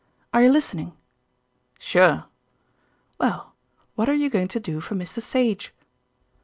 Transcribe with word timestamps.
"Are 0.33 0.41
you 0.41 0.49
listening?" 0.51 0.93
"Sure!" 1.77 2.25
"Well, 3.19 3.53
what 3.93 4.09
are 4.09 4.15
you 4.15 4.31
going 4.31 4.47
to 4.47 4.59
do 4.59 4.81
for 4.81 4.95
Mr. 4.95 5.21
Sage?" 5.21 5.75